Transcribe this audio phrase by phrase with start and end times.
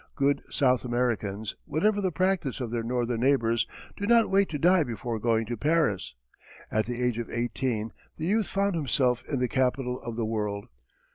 [0.15, 4.83] Good South Americans, whatever the practice of their northern neighbours, do not wait to die
[4.83, 6.15] before going to Paris.
[6.71, 10.69] At the age of eighteen the youth found himself in the capital of the world.